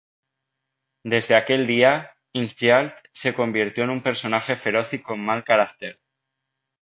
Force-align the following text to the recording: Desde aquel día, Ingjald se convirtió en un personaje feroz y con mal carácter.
Desde 1.03 1.35
aquel 1.35 1.67
día, 1.67 2.15
Ingjald 2.33 2.95
se 3.11 3.35
convirtió 3.35 3.83
en 3.83 3.91
un 3.91 4.01
personaje 4.01 4.55
feroz 4.55 4.91
y 4.95 5.01
con 5.03 5.23
mal 5.23 5.43
carácter. 5.43 5.99